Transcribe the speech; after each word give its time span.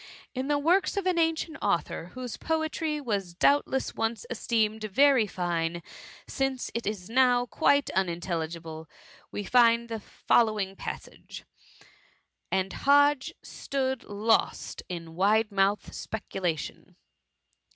In 0.33 0.47
the 0.47 0.57
works 0.57 0.97
of 0.97 1.05
an 1.05 1.19
an 1.19 1.35
cient 1.35 1.57
author, 1.61 2.05
whose 2.15 2.35
poetry 2.35 2.99
was 2.99 3.35
doubtless 3.35 3.93
once 3.93 4.25
esteemed 4.31 4.83
very 4.85 5.27
fine, 5.27 5.83
since 6.25 6.71
it 6.73 6.87
is 6.87 7.07
now 7.07 7.45
quite 7.45 7.91
unin 7.95 8.19
telligible, 8.19 8.87
we 9.31 9.43
find 9.43 9.89
the 9.89 9.99
following 9.99 10.75
passage:—' 10.75 11.45
And 12.51 12.73
Hodge 12.73 13.35
stood 13.43 14.03
lost 14.05 14.81
in 14.89 15.13
wide 15.13 15.51
mou&*d 15.51 15.91
speculation.' 15.91 16.95